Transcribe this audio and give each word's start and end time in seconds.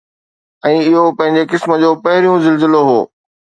۽ 0.67 0.73
اهو 0.95 1.11
پنهنجي 1.19 1.43
قسم 1.53 1.71
جو 1.85 1.91
پهريون 2.09 2.43
زلزلو 2.49 2.81
هو 2.91 2.99